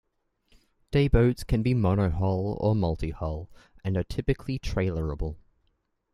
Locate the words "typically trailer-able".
4.03-5.37